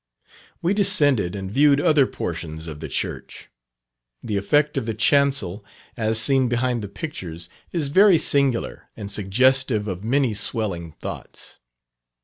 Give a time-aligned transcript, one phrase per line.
[0.63, 3.49] We descended and viewed other portions of the church.
[4.23, 5.63] The effect of the chancel,
[5.95, 11.59] as seen behind the pictures, is very singular, and suggestive of many swelling thoughts.